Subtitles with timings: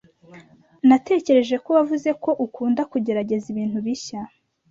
[0.87, 4.21] Natekereje ko wavuze ko ukunda kugerageza ibintu bishya.